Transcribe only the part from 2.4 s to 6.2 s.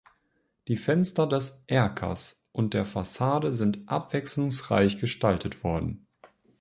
und der Fassade sind abwechslungsreich gestaltet worden.